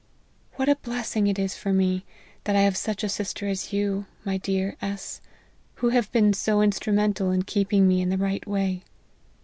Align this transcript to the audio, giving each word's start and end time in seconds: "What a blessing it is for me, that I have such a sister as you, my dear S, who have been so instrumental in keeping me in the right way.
"What 0.55 0.67
a 0.67 0.77
blessing 0.77 1.27
it 1.27 1.37
is 1.37 1.55
for 1.55 1.71
me, 1.71 2.03
that 2.45 2.55
I 2.55 2.61
have 2.61 2.75
such 2.75 3.03
a 3.03 3.07
sister 3.07 3.47
as 3.47 3.71
you, 3.71 4.07
my 4.25 4.37
dear 4.37 4.75
S, 4.81 5.21
who 5.75 5.89
have 5.89 6.11
been 6.11 6.33
so 6.33 6.63
instrumental 6.63 7.29
in 7.29 7.43
keeping 7.43 7.87
me 7.87 8.01
in 8.01 8.09
the 8.09 8.17
right 8.17 8.47
way. 8.47 8.83